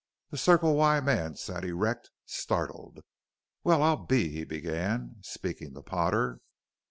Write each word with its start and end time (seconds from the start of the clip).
The 0.31 0.37
Circle 0.39 0.73
Y 0.77 0.99
man 0.99 1.35
sat 1.35 1.63
erect, 1.63 2.09
startled. 2.25 3.01
"Well, 3.63 3.83
I'll 3.83 4.03
be" 4.03 4.29
he 4.29 4.43
began, 4.43 5.17
speaking 5.21 5.75
to 5.75 5.83
Potter. 5.83 6.39